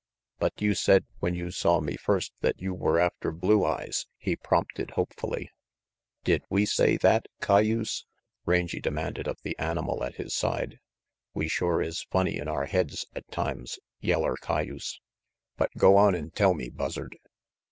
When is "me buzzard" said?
16.55-17.19